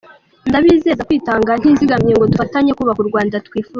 Ndabizeza 0.49 1.05
kwitanga 1.07 1.51
ntizigamye 1.61 2.11
ngo 2.13 2.25
dufatanye 2.31 2.71
kubaka 2.77 2.99
Urwanda 3.01 3.35
twifuza. 3.47 3.69